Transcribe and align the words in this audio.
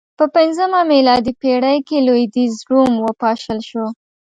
په 0.17 0.25
پنځمه 0.35 0.79
میلادي 0.91 1.33
پېړۍ 1.41 1.77
کې 1.87 1.97
لوېدیځ 2.07 2.53
روم 2.71 2.93
وپاشل 3.05 3.59
شو 3.69 3.85